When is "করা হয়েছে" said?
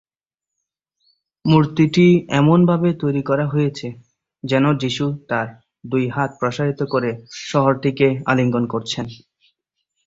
3.23-3.87